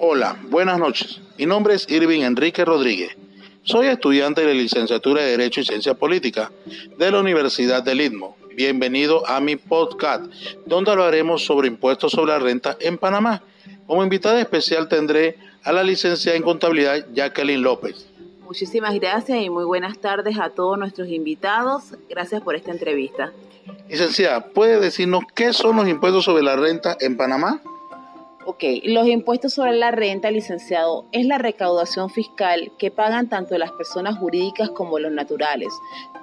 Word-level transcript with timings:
Hola, 0.00 0.36
buenas 0.48 0.78
noches. 0.78 1.20
Mi 1.38 1.44
nombre 1.44 1.74
es 1.74 1.90
Irving 1.90 2.20
Enrique 2.20 2.64
Rodríguez. 2.64 3.16
Soy 3.64 3.88
estudiante 3.88 4.42
de 4.42 4.46
la 4.46 4.52
licenciatura 4.52 5.22
de 5.22 5.32
Derecho 5.32 5.60
y 5.60 5.64
Ciencia 5.64 5.94
Política 5.94 6.52
de 6.96 7.10
la 7.10 7.18
Universidad 7.18 7.82
del 7.82 8.02
Istmo. 8.02 8.36
Bienvenido 8.54 9.26
a 9.26 9.40
mi 9.40 9.56
podcast, 9.56 10.26
donde 10.66 10.92
hablaremos 10.92 11.44
sobre 11.44 11.66
impuestos 11.66 12.12
sobre 12.12 12.30
la 12.30 12.38
renta 12.38 12.76
en 12.78 12.96
Panamá. 12.96 13.42
Como 13.88 14.04
invitada 14.04 14.40
especial 14.40 14.88
tendré 14.88 15.36
a 15.64 15.72
la 15.72 15.82
licenciada 15.82 16.36
en 16.36 16.44
contabilidad 16.44 17.04
Jacqueline 17.12 17.62
López. 17.62 18.06
Muchísimas 18.44 18.94
gracias 18.94 19.42
y 19.42 19.50
muy 19.50 19.64
buenas 19.64 19.98
tardes 19.98 20.38
a 20.38 20.50
todos 20.50 20.78
nuestros 20.78 21.08
invitados. 21.08 21.96
Gracias 22.08 22.40
por 22.42 22.54
esta 22.54 22.70
entrevista. 22.70 23.32
Licenciada, 23.88 24.46
¿puede 24.46 24.78
decirnos 24.78 25.24
qué 25.34 25.52
son 25.52 25.74
los 25.74 25.88
impuestos 25.88 26.24
sobre 26.24 26.44
la 26.44 26.54
renta 26.54 26.96
en 27.00 27.16
Panamá? 27.16 27.60
Ok, 28.50 28.64
los 28.84 29.06
impuestos 29.06 29.52
sobre 29.52 29.72
la 29.72 29.90
renta, 29.90 30.30
licenciado, 30.30 31.04
es 31.12 31.26
la 31.26 31.36
recaudación 31.36 32.08
fiscal 32.08 32.72
que 32.78 32.90
pagan 32.90 33.28
tanto 33.28 33.58
las 33.58 33.72
personas 33.72 34.16
jurídicas 34.16 34.70
como 34.70 34.98
los 34.98 35.12
naturales. 35.12 35.68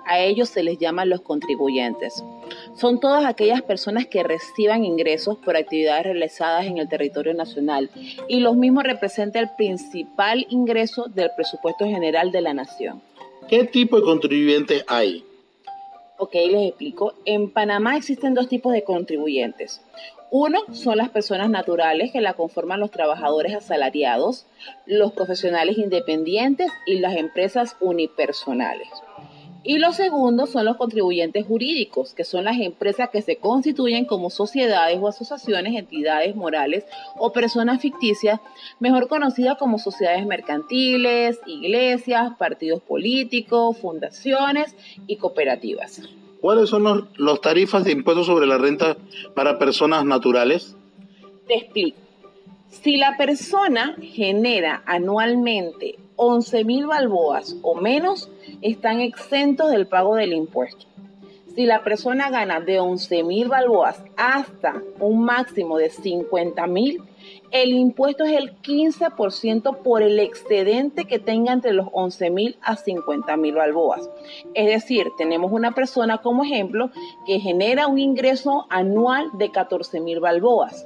A 0.08 0.20
ellos 0.20 0.50
se 0.50 0.64
les 0.64 0.80
llaman 0.80 1.10
los 1.10 1.22
contribuyentes. 1.22 2.24
Son 2.74 3.00
todas 3.00 3.26
aquellas 3.26 3.62
personas 3.62 4.08
que 4.08 4.24
reciban 4.24 4.84
ingresos 4.86 5.38
por 5.38 5.56
actividades 5.56 6.06
realizadas 6.06 6.66
en 6.66 6.80
el 6.80 6.90
territorio 6.90 7.36
nacional 7.36 7.92
y 8.28 8.40
los 8.40 8.56
mismos 8.56 8.86
representan 8.86 9.44
el 9.44 9.50
principal 9.56 10.48
ingreso 10.50 11.06
del 11.06 11.30
presupuesto 11.36 11.86
general 11.86 12.32
de 12.32 12.42
la 12.42 12.56
nación. 12.56 13.04
¿Qué 13.48 13.66
tipo 13.66 13.98
de 13.98 14.04
contribuyentes 14.04 14.84
hay? 14.88 15.24
Ok, 16.18 16.34
les 16.34 16.70
explico. 16.70 17.14
En 17.26 17.52
Panamá 17.52 17.98
existen 17.98 18.34
dos 18.34 18.48
tipos 18.48 18.72
de 18.72 18.84
contribuyentes. 18.84 19.82
Uno 20.32 20.60
son 20.72 20.98
las 20.98 21.10
personas 21.10 21.50
naturales 21.50 22.12
que 22.12 22.22
la 22.22 22.34
conforman 22.34 22.80
los 22.80 22.92
trabajadores 22.92 23.54
asalariados, 23.54 24.48
los 24.86 25.12
profesionales 25.12 25.78
independientes 25.78 26.72
y 26.86 27.00
las 27.00 27.16
empresas 27.16 27.76
unipersonales. 27.80 28.88
Y 29.68 29.80
los 29.80 29.96
segundos 29.96 30.52
son 30.52 30.66
los 30.66 30.78
contribuyentes 30.78 31.48
jurídicos, 31.48 32.14
que 32.14 32.24
son 32.24 32.44
las 32.44 32.60
empresas 32.60 33.10
que 33.10 33.24
se 33.24 33.38
constituyen 33.38 34.06
como 34.06 34.30
sociedades 34.30 35.00
o 35.02 35.08
asociaciones, 35.08 35.76
entidades 35.76 36.36
morales 36.36 36.86
o 37.18 37.34
personas 37.34 37.82
ficticias, 37.82 38.40
mejor 38.80 39.08
conocidas 39.08 39.58
como 39.58 39.80
sociedades 39.80 40.24
mercantiles, 40.28 41.40
iglesias, 41.48 42.34
partidos 42.38 42.84
políticos, 42.84 43.78
fundaciones 43.80 44.76
y 45.08 45.16
cooperativas. 45.16 46.04
¿Cuáles 46.42 46.70
son 46.70 47.10
los, 47.16 47.42
tarifas 47.42 47.84
de 47.86 47.92
impuestos 47.92 48.28
sobre 48.28 48.46
la 48.46 48.60
renta 48.60 48.98
para 49.34 49.58
personas 49.58 50.06
naturales? 50.06 50.76
Te 51.48 51.56
explico. 51.56 52.05
Si 52.70 52.98
la 52.98 53.16
persona 53.18 53.96
genera 54.02 54.84
anualmente 54.86 55.96
11 56.18 56.64
mil 56.66 56.88
balboas 56.88 57.56
o 57.62 57.76
menos, 57.76 58.30
están 58.62 59.02
exentos 59.02 59.72
del 59.72 59.88
pago 59.88 60.16
del 60.16 60.34
impuesto. 60.34 60.86
Si 61.56 61.66
la 61.66 61.84
persona 61.84 62.30
gana 62.30 62.60
de 62.60 62.80
11 62.80 63.24
mil 63.24 63.48
balboas 63.48 64.04
hasta 64.18 64.84
un 65.00 65.24
máximo 65.24 65.78
de 65.78 65.90
50 65.90 66.68
mil, 66.68 67.02
el 67.52 67.70
impuesto 67.72 68.26
es 68.26 68.34
el 68.34 68.62
15% 68.62 69.78
por 69.78 70.04
el 70.04 70.20
excedente 70.20 71.06
que 71.06 71.20
tenga 71.20 71.54
entre 71.54 71.72
los 71.72 71.88
11 71.94 72.30
mil 72.30 72.58
a 72.62 72.76
50 72.76 73.38
mil 73.38 73.56
balboas. 73.56 74.10
Es 74.54 74.68
decir, 74.68 75.08
tenemos 75.18 75.54
una 75.54 75.72
persona 75.72 76.18
como 76.18 76.44
ejemplo 76.44 76.92
que 77.26 77.40
genera 77.40 77.88
un 77.88 78.00
ingreso 78.00 78.66
anual 78.70 79.30
de 79.34 79.52
14 79.52 80.02
mil 80.02 80.20
balboas. 80.20 80.86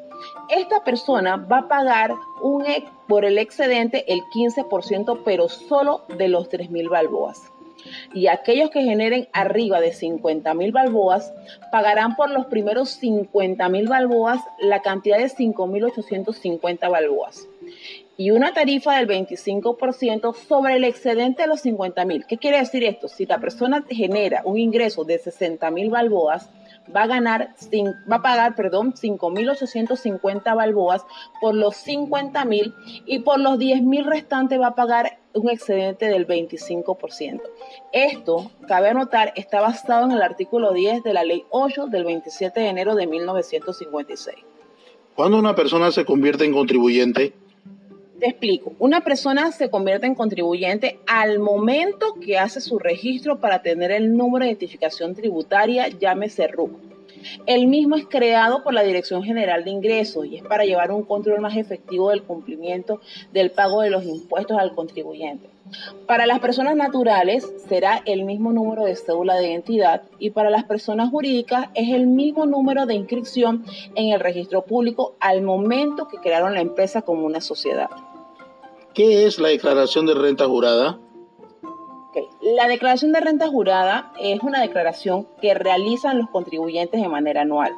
Esta 0.50 0.84
persona 0.84 1.38
va 1.38 1.59
a 1.59 1.67
pagar 1.67 2.14
un, 2.42 2.66
por 3.08 3.25
el 3.25 3.38
excedente 3.38 4.12
el 4.12 4.22
15%, 4.26 5.22
pero 5.23 5.50
solo 5.50 6.03
de 6.17 6.28
los 6.28 6.49
3 6.49 6.70
mil 6.70 6.89
balboas 6.89 7.52
y 8.14 8.27
aquellos 8.27 8.70
que 8.70 8.83
generen 8.83 9.27
arriba 9.33 9.80
de 9.80 9.93
50 9.93 10.54
mil 10.54 10.71
balboas 10.71 11.33
pagarán 11.71 12.16
por 12.16 12.30
los 12.30 12.48
primeros 12.48 12.89
50 12.92 13.70
mil 13.70 13.88
balboas 13.88 14.42
la 14.60 14.82
cantidad 14.82 15.17
de 15.17 15.26
5.850 15.26 16.89
balboas 16.89 17.48
y 18.17 18.32
una 18.32 18.54
tarifa 18.54 18.98
del 18.98 19.08
25% 19.08 20.36
sobre 20.36 20.76
el 20.76 20.83
excedente 20.83 21.43
de 21.43 21.48
los 21.48 21.61
50 21.61 22.04
mil. 22.04 22.26
¿Qué 22.26 22.38
quiere 22.38 22.60
decir 22.60 22.83
esto? 22.83 23.08
Si 23.08 23.26
la 23.26 23.39
persona 23.39 23.86
genera 23.89 24.42
un 24.43 24.58
ingreso 24.58 25.05
de 25.05 25.20
60 25.20 25.72
mil 25.72 25.89
balboas, 25.89 26.49
va 26.95 27.04
a 27.04 27.08
ganar, 27.08 27.55
va 28.11 28.16
a 28.17 28.22
pagar, 28.22 28.55
perdón, 28.55 28.94
5.850 28.94 30.55
balboas 30.55 31.05
por 31.42 31.55
los 31.55 31.76
50.000 31.86 32.73
y 33.05 33.20
por 33.20 33.39
los 33.39 33.58
10.000 33.58 34.05
restantes 34.05 34.60
va 34.60 34.67
a 34.67 34.76
pagar 34.76 35.20
un 35.33 35.49
excedente 35.49 36.08
del 36.08 36.28
25%. 36.28 37.42
Esto, 37.92 38.52
cabe 38.67 38.89
anotar, 38.89 39.33
está 39.36 39.61
basado 39.61 40.05
en 40.05 40.11
el 40.11 40.22
artículo 40.22 40.73
10 40.73 41.04
de 41.04 41.14
la 41.14 41.23
Ley 41.23 41.45
8 41.49 41.88
del 41.88 42.05
27 42.05 42.60
de 42.60 42.67
enero 42.67 42.95
de 42.95 43.08
1956. 43.08 44.38
Cuando 45.16 45.38
una 45.38 45.55
persona 45.55 45.92
se 45.92 46.05
convierte 46.05 46.45
en 46.45 46.54
contribuyente, 46.54 47.33
te 48.19 48.27
explico. 48.27 48.73
Una 48.80 49.02
persona 49.02 49.52
se 49.52 49.69
convierte 49.69 50.05
en 50.05 50.15
contribuyente 50.15 50.99
al 51.07 51.39
momento 51.39 52.13
que 52.15 52.37
hace 52.37 52.61
su 52.61 52.77
registro 52.77 53.39
para 53.39 53.61
tener 53.61 53.91
el 53.91 54.15
número 54.15 54.45
de 54.45 54.52
identificación 54.52 55.15
tributaria, 55.15 55.87
llámese 55.87 56.47
RUC. 56.47 56.89
El 57.45 57.67
mismo 57.67 57.95
es 57.95 58.05
creado 58.05 58.63
por 58.63 58.73
la 58.73 58.83
Dirección 58.83 59.23
General 59.23 59.63
de 59.63 59.71
Ingresos 59.71 60.25
y 60.25 60.37
es 60.37 60.43
para 60.43 60.63
llevar 60.63 60.91
un 60.91 61.03
control 61.03 61.41
más 61.41 61.57
efectivo 61.57 62.11
del 62.11 62.23
cumplimiento 62.23 63.02
del 63.33 63.52
pago 63.52 63.81
de 63.81 63.89
los 63.89 64.05
impuestos 64.05 64.57
al 64.57 64.73
contribuyente. 64.73 65.49
Para 66.07 66.25
las 66.25 66.39
personas 66.39 66.75
naturales 66.75 67.47
será 67.67 68.01
el 68.05 68.23
mismo 68.23 68.51
número 68.51 68.86
de 68.86 68.95
cédula 68.95 69.36
de 69.36 69.49
identidad 69.49 70.01
y 70.17 70.31
para 70.31 70.49
las 70.49 70.63
personas 70.63 71.09
jurídicas 71.09 71.67
es 71.75 71.89
el 71.89 72.07
mismo 72.07 72.45
número 72.45 72.86
de 72.86 72.95
inscripción 72.95 73.65
en 73.95 74.13
el 74.13 74.19
registro 74.19 74.63
público 74.63 75.15
al 75.19 75.41
momento 75.41 76.07
que 76.07 76.17
crearon 76.17 76.55
la 76.55 76.61
empresa 76.61 77.03
como 77.03 77.25
una 77.25 77.41
sociedad. 77.41 77.89
¿Qué 78.94 79.26
es 79.26 79.39
la 79.39 79.50
declaración 79.50 80.05
de 80.05 80.16
renta 80.16 80.45
jurada? 80.45 81.00
La 82.42 82.67
declaración 82.67 83.11
de 83.11 83.20
renta 83.20 83.48
jurada 83.48 84.11
es 84.20 84.42
una 84.42 84.61
declaración 84.61 85.27
que 85.42 85.54
realizan 85.54 86.17
los 86.17 86.30
contribuyentes 86.30 87.02
de 87.02 87.08
manera 87.08 87.42
anual 87.42 87.72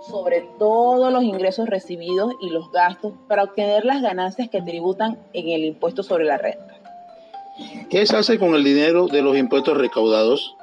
sobre 0.00 0.42
todos 0.58 1.12
los 1.12 1.22
ingresos 1.22 1.68
recibidos 1.68 2.32
y 2.40 2.50
los 2.50 2.70
gastos 2.70 3.12
para 3.26 3.44
obtener 3.44 3.84
las 3.84 4.02
ganancias 4.02 4.48
que 4.48 4.62
tributan 4.62 5.18
en 5.32 5.48
el 5.48 5.64
impuesto 5.64 6.02
sobre 6.02 6.24
la 6.24 6.38
renta. 6.38 6.74
¿Qué 7.90 8.06
se 8.06 8.16
hace 8.16 8.38
con 8.38 8.54
el 8.54 8.64
dinero 8.64 9.08
de 9.08 9.22
los 9.22 9.36
impuestos 9.36 9.76
recaudados? 9.76 10.54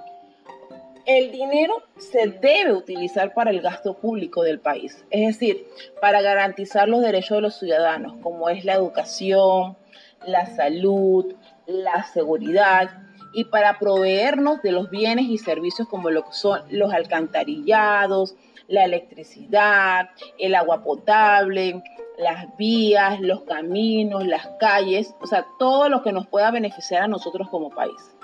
El 1.06 1.32
dinero 1.32 1.84
se 1.98 2.28
debe 2.28 2.74
utilizar 2.74 3.34
para 3.34 3.52
el 3.52 3.62
gasto 3.62 3.94
público 3.96 4.42
del 4.42 4.60
país, 4.60 5.06
es 5.12 5.28
decir, 5.28 5.68
para 6.02 6.22
garantizar 6.22 6.88
los 6.88 7.02
derechos 7.02 7.38
de 7.38 7.42
los 7.42 7.60
ciudadanos, 7.60 8.14
como 8.24 8.50
es 8.50 8.66
la 8.66 8.74
educación, 8.74 9.78
la 10.28 10.46
salud, 10.46 11.34
la 11.68 12.04
seguridad 12.04 12.90
y 13.34 13.46
para 13.46 13.80
proveernos 13.80 14.62
de 14.62 14.72
los 14.72 14.90
bienes 14.90 15.26
y 15.26 15.38
servicios 15.38 15.88
como 15.88 16.10
lo 16.10 16.24
que 16.24 16.32
son 16.32 16.62
los 16.70 16.94
alcantarillados, 16.94 18.36
la 18.68 18.86
electricidad, 18.86 20.10
el 20.40 20.56
agua 20.56 20.84
potable, 20.84 21.84
las 22.18 22.56
vías, 22.58 23.20
los 23.20 23.42
caminos, 23.42 24.26
las 24.26 24.48
calles, 24.60 25.14
o 25.22 25.28
sea, 25.28 25.46
todo 25.60 25.90
lo 25.90 26.02
que 26.02 26.14
nos 26.14 26.28
pueda 26.28 26.50
beneficiar 26.52 27.04
a 27.04 27.08
nosotros 27.08 27.50
como 27.50 27.70
país. 27.70 28.16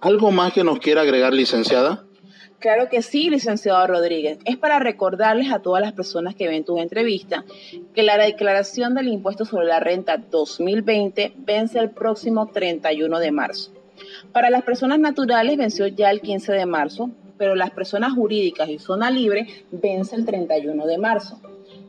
¿Algo 0.00 0.32
más 0.32 0.52
que 0.52 0.64
nos 0.64 0.78
quiera 0.78 1.02
agregar, 1.02 1.32
licenciada? 1.32 2.04
Claro 2.62 2.88
que 2.88 3.02
sí, 3.02 3.28
licenciado 3.28 3.84
Rodríguez. 3.88 4.38
Es 4.44 4.56
para 4.56 4.78
recordarles 4.78 5.50
a 5.50 5.58
todas 5.58 5.82
las 5.82 5.92
personas 5.94 6.36
que 6.36 6.46
ven 6.46 6.64
tu 6.64 6.78
entrevista 6.78 7.44
que 7.92 8.04
la 8.04 8.16
declaración 8.16 8.94
del 8.94 9.08
impuesto 9.08 9.44
sobre 9.44 9.66
la 9.66 9.80
renta 9.80 10.16
2020 10.16 11.32
vence 11.38 11.80
el 11.80 11.90
próximo 11.90 12.46
31 12.46 13.18
de 13.18 13.32
marzo. 13.32 13.72
Para 14.30 14.48
las 14.48 14.62
personas 14.62 15.00
naturales 15.00 15.56
venció 15.56 15.88
ya 15.88 16.12
el 16.12 16.20
15 16.20 16.52
de 16.52 16.66
marzo, 16.66 17.10
pero 17.36 17.56
las 17.56 17.72
personas 17.72 18.12
jurídicas 18.12 18.68
y 18.68 18.78
zona 18.78 19.10
libre 19.10 19.48
vence 19.72 20.14
el 20.14 20.24
31 20.24 20.86
de 20.86 20.98
marzo. 20.98 21.40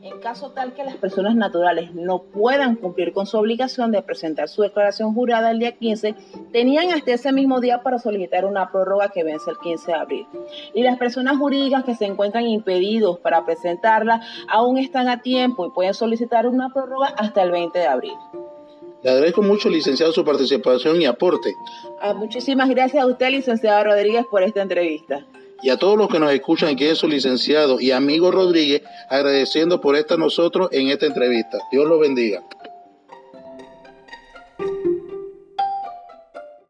En 0.02 0.20
caso 0.20 0.50
tal 0.50 0.74
que 0.74 0.84
las 0.84 0.96
personas 0.96 1.34
naturales 1.34 1.94
no 1.94 2.22
puedan 2.22 2.76
cumplir 2.76 3.12
con 3.12 3.26
su 3.26 3.38
obligación 3.38 3.90
de 3.90 4.02
presentar 4.02 4.48
su 4.48 4.62
declaración 4.62 5.14
jurada 5.14 5.50
el 5.50 5.58
día 5.58 5.72
15, 5.72 6.14
tenían 6.52 6.92
hasta 6.92 7.12
ese 7.12 7.32
mismo 7.32 7.60
día 7.60 7.82
para 7.82 7.98
solicitar 7.98 8.44
una 8.44 8.70
prórroga 8.70 9.08
que 9.08 9.24
vence 9.24 9.50
el 9.50 9.58
15 9.58 9.92
de 9.92 9.96
abril. 9.96 10.26
Y 10.74 10.82
las 10.82 10.98
personas 10.98 11.38
jurídicas 11.38 11.84
que 11.84 11.94
se 11.94 12.04
encuentran 12.04 12.46
impedidos 12.46 13.18
para 13.20 13.44
presentarla 13.46 14.20
aún 14.48 14.78
están 14.78 15.08
a 15.08 15.22
tiempo 15.22 15.66
y 15.66 15.70
pueden 15.70 15.94
solicitar 15.94 16.46
una 16.46 16.72
prórroga 16.72 17.08
hasta 17.16 17.42
el 17.42 17.50
20 17.50 17.78
de 17.78 17.86
abril. 17.86 18.14
Le 19.02 19.10
agradezco 19.10 19.42
mucho, 19.42 19.68
licenciado, 19.68 20.12
su 20.12 20.24
participación 20.24 21.00
y 21.00 21.06
aporte. 21.06 21.54
Ah, 22.00 22.14
muchísimas 22.14 22.68
gracias 22.70 23.02
a 23.02 23.06
usted, 23.06 23.30
licenciado 23.30 23.84
Rodríguez, 23.84 24.24
por 24.30 24.42
esta 24.42 24.62
entrevista 24.62 25.26
y 25.64 25.70
a 25.70 25.78
todos 25.78 25.96
los 25.96 26.08
que 26.08 26.18
nos 26.18 26.30
escuchan 26.30 26.76
que 26.76 26.90
es 26.90 26.98
su 26.98 27.08
licenciado 27.08 27.80
y 27.80 27.90
amigo 27.90 28.30
Rodríguez, 28.30 28.82
agradeciendo 29.08 29.80
por 29.80 29.96
estar 29.96 30.18
nosotros 30.18 30.68
en 30.72 30.88
esta 30.88 31.06
entrevista. 31.06 31.56
Dios 31.72 31.88
los 31.88 31.98
bendiga. 31.98 32.42